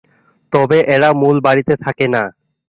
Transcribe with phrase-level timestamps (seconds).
[0.53, 2.23] তবে এরা মূল বাড়িতে থাকে না!